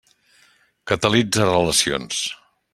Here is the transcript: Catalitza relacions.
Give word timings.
Catalitza 0.93 1.47
relacions. 1.53 2.25